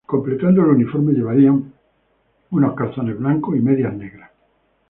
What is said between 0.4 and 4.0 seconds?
el uniforme llevarían unos calzones blancos y medias